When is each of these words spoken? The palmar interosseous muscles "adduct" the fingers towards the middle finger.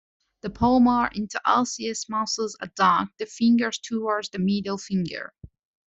The 0.41 0.49
palmar 0.49 1.11
interosseous 1.11 2.09
muscles 2.09 2.57
"adduct" 2.59 3.19
the 3.19 3.27
fingers 3.27 3.77
towards 3.77 4.29
the 4.29 4.39
middle 4.39 4.79
finger. 4.79 5.31